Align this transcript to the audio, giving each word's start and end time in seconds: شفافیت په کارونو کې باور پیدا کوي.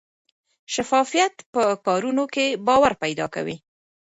شفافیت 0.73 1.35
په 1.53 1.63
کارونو 1.85 2.23
کې 2.33 2.45
باور 2.67 2.93
پیدا 3.03 3.25
کوي. 3.35 3.55